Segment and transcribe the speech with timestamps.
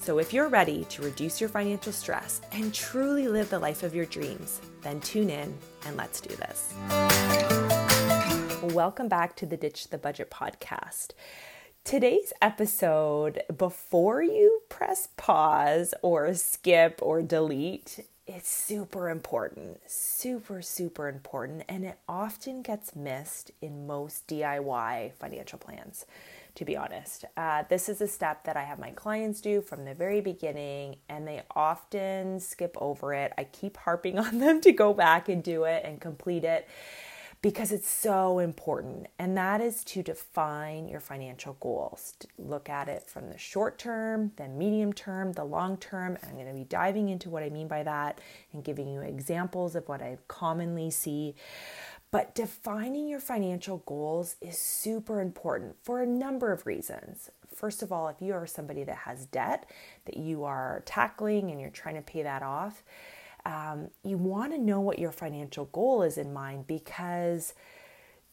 [0.00, 3.94] So, if you're ready to reduce your financial stress and truly live the life of
[3.94, 5.54] your dreams, then tune in
[5.84, 6.72] and let's do this.
[8.62, 11.08] Welcome back to the Ditch the Budget podcast.
[11.84, 21.08] Today's episode, before you press pause or skip or delete, it's super important, super, super
[21.08, 26.06] important, and it often gets missed in most DIY financial plans
[26.60, 27.24] to be honest.
[27.38, 30.96] Uh, this is a step that I have my clients do from the very beginning,
[31.08, 33.32] and they often skip over it.
[33.38, 36.68] I keep harping on them to go back and do it and complete it
[37.40, 39.06] because it's so important.
[39.18, 42.12] And that is to define your financial goals.
[42.36, 46.18] Look at it from the short term, the medium term, the long term.
[46.20, 48.20] And I'm going to be diving into what I mean by that
[48.52, 51.36] and giving you examples of what I commonly see.
[52.12, 57.30] But defining your financial goals is super important for a number of reasons.
[57.54, 59.70] First of all, if you are somebody that has debt
[60.06, 62.82] that you are tackling and you're trying to pay that off,
[63.46, 67.54] um, you want to know what your financial goal is in mind because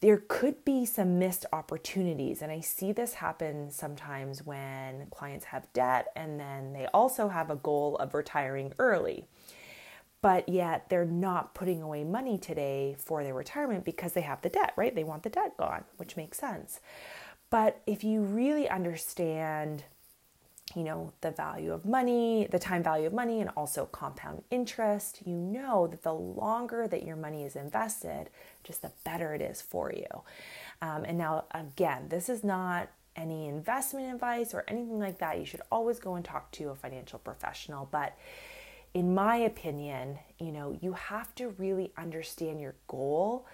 [0.00, 2.42] there could be some missed opportunities.
[2.42, 7.50] And I see this happen sometimes when clients have debt and then they also have
[7.50, 9.26] a goal of retiring early
[10.20, 14.48] but yet they're not putting away money today for their retirement because they have the
[14.48, 14.94] debt, right?
[14.94, 16.80] They want the debt gone, which makes sense.
[17.50, 19.84] But if you really understand,
[20.74, 25.20] you know, the value of money, the time value of money, and also compound interest,
[25.24, 28.28] you know that the longer that your money is invested,
[28.64, 30.22] just the better it is for you.
[30.82, 35.38] Um, and now, again, this is not any investment advice or anything like that.
[35.38, 37.88] You should always go and talk to a financial professional.
[37.90, 38.16] But
[38.98, 43.46] in my opinion, you know, you have to really understand your goal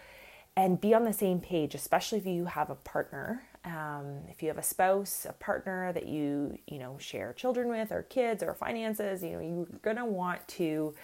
[0.57, 3.43] and be on the same page, especially if you have a partner.
[3.63, 7.93] Um, if you have a spouse, a partner that you, you know, share children with
[7.93, 10.95] or kids or finances, you know, you're going to want to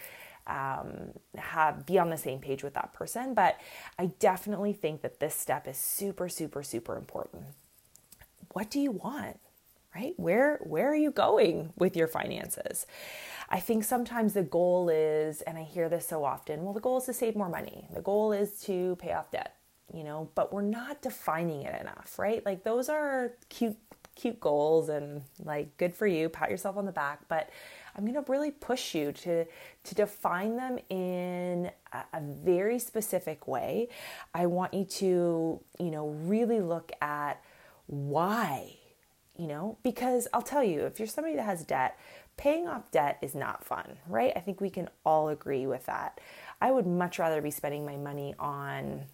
[0.46, 3.34] um, have be on the same page with that person.
[3.34, 3.60] But
[3.98, 7.42] I definitely think that this step is super, super, super important.
[8.54, 9.38] What do you want?
[9.94, 10.14] Right?
[10.16, 12.86] Where where are you going with your finances?
[13.48, 16.98] I think sometimes the goal is, and I hear this so often, well, the goal
[16.98, 17.88] is to save more money.
[17.92, 19.56] The goal is to pay off debt,
[19.92, 22.46] you know, but we're not defining it enough, right?
[22.46, 23.76] Like those are cute,
[24.14, 27.50] cute goals and like good for you, pat yourself on the back, but
[27.96, 29.44] I'm going to really push you to
[29.82, 33.88] to define them in a, a, very specific way.
[34.34, 37.42] I want you to, you know, really look at
[37.86, 38.76] why,
[39.40, 41.98] you know, because I'll tell you, if you're somebody that has debt,
[42.36, 44.34] paying off debt is not fun, right?
[44.36, 46.20] I think we can all agree with that.
[46.60, 49.06] I would much rather be spending my money on,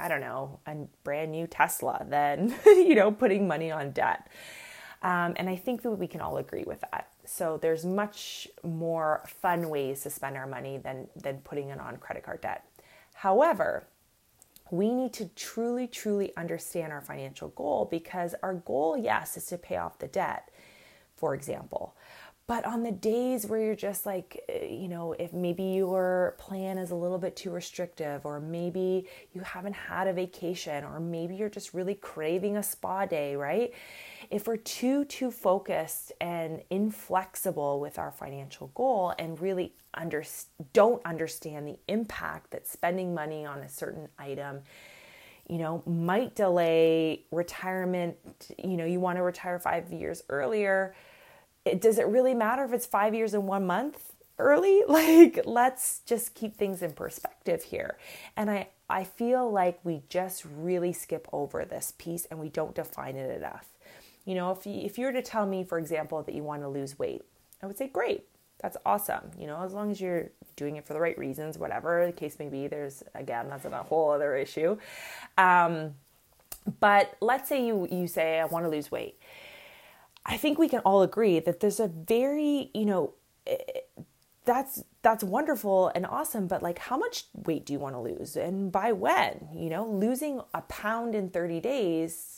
[0.00, 4.28] I don't know, a brand new Tesla than, you know, putting money on debt.
[5.02, 7.08] Um, and I think that we can all agree with that.
[7.26, 11.98] So there's much more fun ways to spend our money than, than putting it on
[11.98, 12.64] credit card debt.
[13.12, 13.86] However,
[14.70, 19.58] we need to truly, truly understand our financial goal because our goal, yes, is to
[19.58, 20.50] pay off the debt,
[21.14, 21.94] for example.
[22.48, 26.78] But on the days where you're just like, eh, you know, if maybe your plan
[26.78, 31.34] is a little bit too restrictive, or maybe you haven't had a vacation, or maybe
[31.34, 33.72] you're just really craving a spa day, right?
[34.30, 40.24] If we're too, too focused and inflexible with our financial goal and really under,
[40.72, 44.60] don't understand the impact that spending money on a certain item
[45.48, 48.16] you know, might delay retirement.
[48.58, 50.92] You know, you want to retire five years earlier
[51.66, 54.82] it, does it really matter if it's five years and one month early?
[54.88, 57.98] Like, let's just keep things in perspective here.
[58.36, 62.74] And I, I feel like we just really skip over this piece and we don't
[62.74, 63.66] define it enough.
[64.26, 66.62] You know, if you, if you were to tell me, for example, that you want
[66.62, 67.22] to lose weight,
[67.62, 68.26] I would say, great,
[68.60, 69.30] that's awesome.
[69.38, 72.38] You know, as long as you're doing it for the right reasons, whatever the case
[72.38, 74.76] may be, there's, again, that's a whole other issue.
[75.38, 75.94] Um,
[76.80, 79.18] but let's say you, you say, I want to lose weight
[80.26, 83.14] I think we can all agree that there's a very, you know,
[83.46, 83.56] eh,
[84.44, 88.36] that's that's wonderful and awesome, but like how much weight do you want to lose
[88.36, 89.48] and by when?
[89.54, 92.35] You know, losing a pound in 30 days,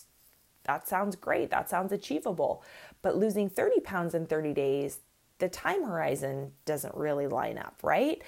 [0.69, 1.50] that sounds great.
[1.50, 2.62] That sounds achievable.
[3.03, 5.00] But losing 30 pounds in 30 days,
[5.38, 8.23] the time horizon doesn't really line up, right?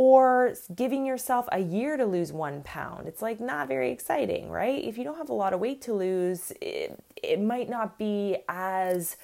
[0.00, 3.08] or giving yourself a year to lose one pound.
[3.08, 4.82] It's like not very exciting, right?
[4.82, 8.38] If you don't have a lot of weight to lose, it, it might not be
[8.48, 9.16] as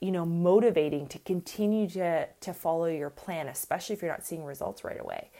[0.00, 4.44] you know motivating to continue to to follow your plan especially if you're not seeing
[4.44, 5.30] results right away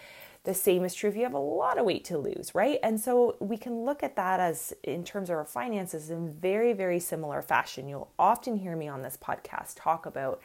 [0.45, 3.01] the same is true if you have a lot of weight to lose right and
[3.01, 7.01] so we can look at that as in terms of our finances in very very
[7.01, 10.41] similar fashion you'll often hear me on this podcast talk about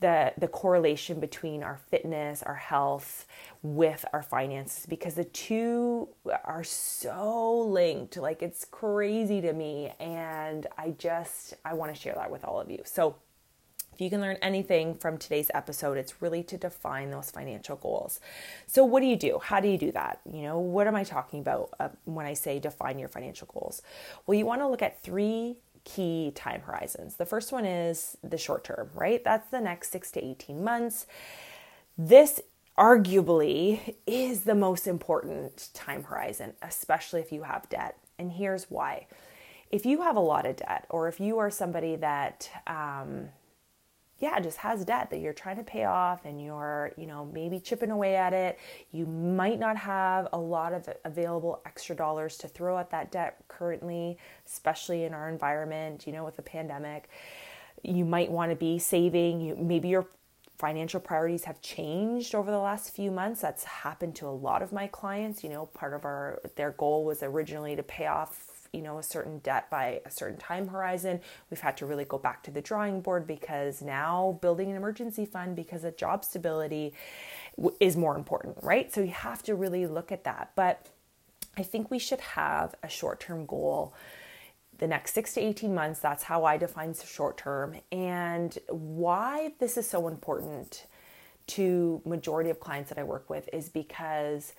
[0.00, 3.26] the the correlation between our fitness, our health
[3.62, 6.08] with our finances because the two
[6.44, 8.16] are so linked.
[8.16, 12.60] Like it's crazy to me and I just I want to share that with all
[12.60, 12.82] of you.
[12.84, 13.16] So
[14.00, 18.18] if you can learn anything from today's episode, it's really to define those financial goals.
[18.66, 19.38] So, what do you do?
[19.42, 20.20] How do you do that?
[20.24, 23.82] You know, what am I talking about uh, when I say define your financial goals?
[24.26, 27.16] Well, you want to look at three key time horizons.
[27.16, 29.22] The first one is the short term, right?
[29.22, 31.06] That's the next six to 18 months.
[31.98, 32.40] This
[32.78, 37.98] arguably is the most important time horizon, especially if you have debt.
[38.18, 39.08] And here's why.
[39.70, 43.28] If you have a lot of debt, or if you are somebody that um,
[44.20, 47.58] yeah, just has debt that you're trying to pay off and you're, you know, maybe
[47.58, 48.58] chipping away at it.
[48.92, 53.38] You might not have a lot of available extra dollars to throw at that debt
[53.48, 57.08] currently, especially in our environment, you know, with the pandemic.
[57.82, 59.40] You might want to be saving.
[59.40, 60.06] You maybe your
[60.58, 63.40] financial priorities have changed over the last few months.
[63.40, 65.42] That's happened to a lot of my clients.
[65.42, 69.02] You know, part of our their goal was originally to pay off you know a
[69.02, 71.20] certain debt by a certain time horizon.
[71.50, 75.24] We've had to really go back to the drawing board because now building an emergency
[75.24, 76.94] fund because of job stability
[77.80, 78.92] is more important right?
[78.92, 80.52] So you have to really look at that.
[80.54, 80.86] But
[81.56, 83.92] i think we should have a short-term goal.
[84.78, 89.76] The next 6 to 18 months that's how i define short term and why this
[89.76, 90.86] is so important
[91.48, 94.54] to majority of clients that i work with is because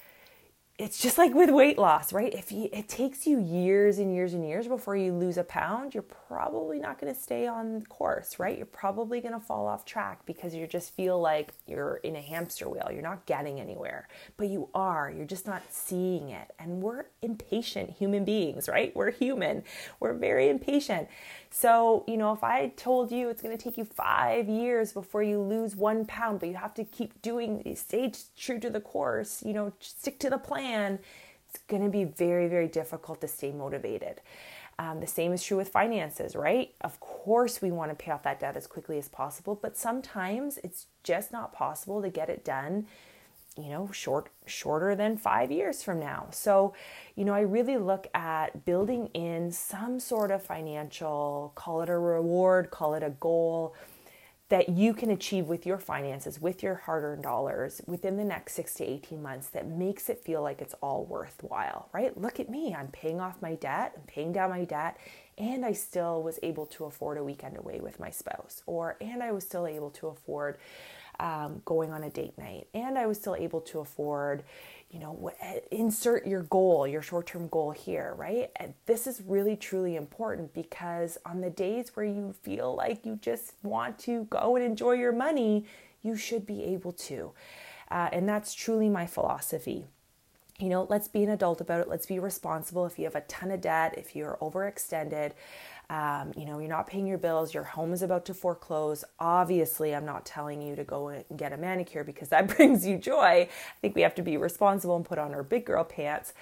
[0.81, 2.33] it's just like with weight loss, right?
[2.33, 5.94] If you, it takes you years and years and years before you lose a pound,
[5.94, 8.57] you're probably not going to stay on course, right?
[8.57, 12.22] You're probably going to fall off track because you just feel like you're in a
[12.22, 12.89] hamster wheel.
[12.92, 14.07] You're not getting anywhere,
[14.38, 15.13] but you are.
[15.16, 16.50] You're just not seeing it.
[16.57, 18.92] And we're impatient human beings, right?
[18.95, 19.63] We're human.
[20.00, 21.07] We're very impatient.
[21.53, 25.21] So, you know, if I told you it's going to take you five years before
[25.21, 29.44] you lose one pound, but you have to keep doing, stay true to the course,
[29.44, 30.98] you know, stick to the plan,
[31.50, 34.21] it's going to be very, very difficult to stay motivated.
[34.80, 36.74] Um, the same is true with finances, right?
[36.80, 40.57] Of course, we want to pay off that debt as quickly as possible, but sometimes
[40.63, 42.88] it's just not possible to get it done
[43.57, 46.27] you know short shorter than 5 years from now.
[46.31, 46.74] So,
[47.15, 51.98] you know, I really look at building in some sort of financial, call it a
[51.98, 53.75] reward, call it a goal
[54.50, 58.74] that you can achieve with your finances, with your hard-earned dollars within the next 6
[58.75, 62.19] to 18 months that makes it feel like it's all worthwhile, right?
[62.19, 64.97] Look at me, I'm paying off my debt, I'm paying down my debt,
[65.38, 69.24] and I still was able to afford a weekend away with my spouse, or and
[69.24, 70.57] I was still able to afford
[71.21, 74.44] um, going on a date night, and I was still able to afford,
[74.89, 75.31] you know,
[75.71, 78.50] insert your goal, your short term goal here, right?
[78.57, 83.18] And this is really truly important because on the days where you feel like you
[83.21, 85.65] just want to go and enjoy your money,
[86.01, 87.31] you should be able to.
[87.90, 89.85] Uh, and that's truly my philosophy
[90.61, 91.89] you know, let's be an adult about it.
[91.89, 92.85] Let's be responsible.
[92.85, 95.31] If you have a ton of debt, if you're overextended,
[95.89, 99.03] um, you know, you're not paying your bills, your home is about to foreclose.
[99.19, 102.97] Obviously, I'm not telling you to go and get a manicure because that brings you
[102.97, 103.47] joy.
[103.49, 103.49] I
[103.81, 106.33] think we have to be responsible and put on our big girl pants.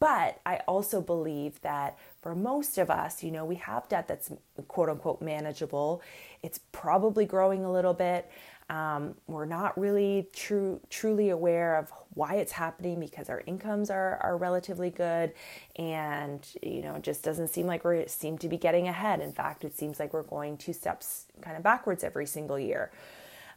[0.00, 4.30] But I also believe that for most of us, you know, we have debt that's
[4.68, 6.02] quote unquote manageable.
[6.42, 8.30] It's probably growing a little bit.
[8.70, 14.18] Um, we're not really true, truly aware of why it's happening because our incomes are,
[14.22, 15.32] are relatively good
[15.76, 19.20] and you know it just doesn't seem like we seem to be getting ahead.
[19.20, 22.90] In fact it seems like we're going two steps kind of backwards every single year.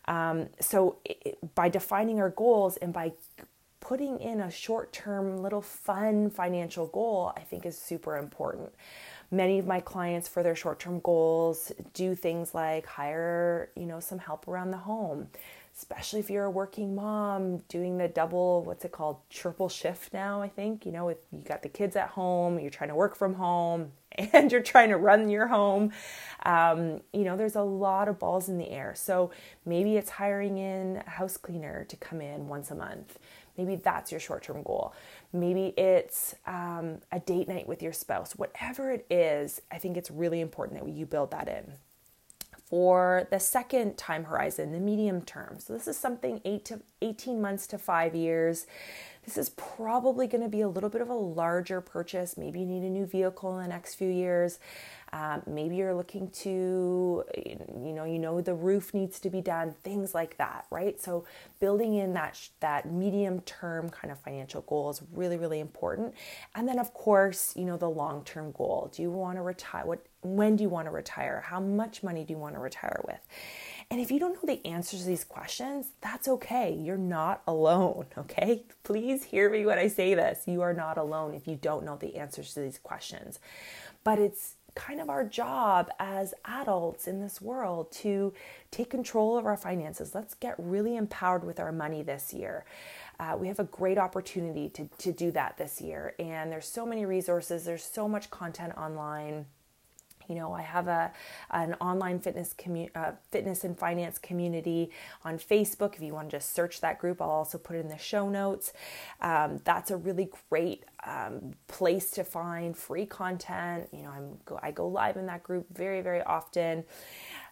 [0.05, 3.11] Um, so it, by defining our goals and by
[3.81, 8.71] putting in a short-term little fun financial goal i think is super important
[9.31, 14.19] many of my clients for their short-term goals do things like hire you know some
[14.19, 15.27] help around the home
[15.77, 20.41] especially if you're a working mom doing the double what's it called triple shift now
[20.41, 23.15] i think you know if you got the kids at home you're trying to work
[23.15, 23.91] from home
[24.33, 25.91] and you're trying to run your home.
[26.45, 28.93] Um, you know there's a lot of balls in the air.
[28.95, 29.31] So
[29.65, 33.17] maybe it's hiring in a house cleaner to come in once a month.
[33.57, 34.93] Maybe that's your short-term goal.
[35.33, 38.33] Maybe it's um, a date night with your spouse.
[38.33, 41.73] Whatever it is i think it's really important that you build that in
[42.71, 45.59] for the second time horizon, the medium term.
[45.59, 48.65] So this is something 8 to 18 months to 5 years.
[49.25, 52.37] This is probably going to be a little bit of a larger purchase.
[52.37, 54.57] Maybe you need a new vehicle in the next few years.
[55.11, 59.75] Um, maybe you're looking to, you know, you know the roof needs to be done,
[59.83, 60.99] things like that, right?
[61.01, 61.25] So
[61.59, 66.15] building in that that medium term kind of financial goal is really really important.
[66.55, 68.89] And then of course, you know, the long term goal.
[68.95, 69.85] Do you want to retire?
[69.85, 70.05] What?
[70.21, 71.43] When do you want to retire?
[71.47, 73.19] How much money do you want to retire with?
[73.89, 76.73] And if you don't know the answers to these questions, that's okay.
[76.73, 78.63] You're not alone, okay?
[78.83, 80.43] Please hear me when I say this.
[80.47, 83.39] You are not alone if you don't know the answers to these questions.
[84.03, 88.33] But it's kind of our job as adults in this world to
[88.71, 90.15] take control of our finances.
[90.15, 92.65] Let's get really empowered with our money this year.
[93.19, 96.15] Uh, we have a great opportunity to, to do that this year.
[96.19, 99.45] And there's so many resources, there's so much content online
[100.31, 101.11] you know, I have a
[101.49, 104.91] an online fitness commu- uh, fitness and finance community
[105.25, 105.95] on Facebook.
[105.95, 108.29] If you want to just search that group, I'll also put it in the show
[108.29, 108.71] notes.
[109.19, 113.89] Um, that's a really great um, place to find free content.
[113.91, 116.85] You know, I'm go, I go live in that group very very often.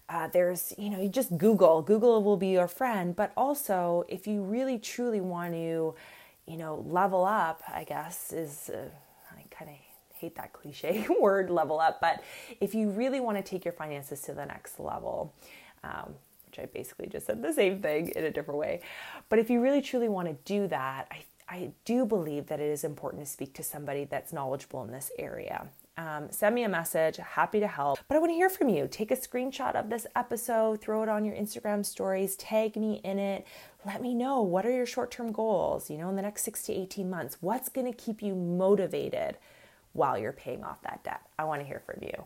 [0.08, 1.82] Uh, there's, you know, you just Google.
[1.82, 3.14] Google will be your friend.
[3.14, 5.96] But also, if you really truly want to,
[6.48, 8.88] you know, level up, I guess is uh,
[9.38, 9.89] I kind of
[10.20, 12.24] hate that cliche word level up, but
[12.60, 15.34] if you really want to take your finances to the next level,
[15.84, 18.82] um, which I basically just said the same thing in a different way,
[19.30, 22.70] but if you really truly want to do that, I, I do believe that it
[22.70, 25.68] is important to speak to somebody that's knowledgeable in this area.
[26.00, 28.00] Um, send me a message, happy to help.
[28.08, 28.88] But I want to hear from you.
[28.90, 33.20] Take a screenshot of this episode, throw it on your Instagram stories, tag me in
[33.20, 33.46] it.
[33.86, 36.64] Let me know what are your short term goals, you know, in the next six
[36.64, 37.38] to 18 months.
[37.42, 39.38] What's going to keep you motivated
[39.94, 41.22] while you're paying off that debt.
[41.38, 42.26] I want to hear from you.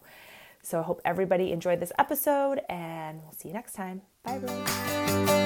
[0.62, 4.02] So I hope everybody enjoyed this episode and we'll see you next time.
[4.24, 5.43] Bye, everyone.